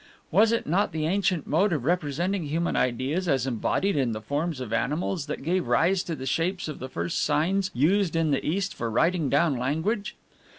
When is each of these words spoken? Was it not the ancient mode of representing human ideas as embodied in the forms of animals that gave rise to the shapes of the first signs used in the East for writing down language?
Was 0.31 0.51
it 0.51 0.65
not 0.65 0.93
the 0.93 1.05
ancient 1.05 1.45
mode 1.45 1.71
of 1.71 1.83
representing 1.85 2.47
human 2.47 2.75
ideas 2.75 3.27
as 3.27 3.45
embodied 3.45 3.95
in 3.95 4.13
the 4.13 4.19
forms 4.19 4.59
of 4.59 4.73
animals 4.73 5.27
that 5.27 5.43
gave 5.43 5.67
rise 5.67 6.01
to 6.05 6.15
the 6.15 6.25
shapes 6.25 6.67
of 6.67 6.79
the 6.79 6.89
first 6.89 7.21
signs 7.23 7.69
used 7.75 8.15
in 8.15 8.31
the 8.31 8.43
East 8.43 8.73
for 8.73 8.89
writing 8.89 9.29
down 9.29 9.55
language? 9.57 10.15